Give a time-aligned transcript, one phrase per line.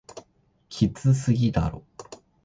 [0.67, 1.83] きつすぎだろ